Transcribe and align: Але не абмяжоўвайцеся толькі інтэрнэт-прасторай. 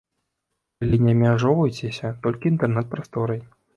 Але 0.85 0.99
не 1.03 1.13
абмяжоўвайцеся 1.15 2.07
толькі 2.25 2.53
інтэрнэт-прасторай. 2.55 3.39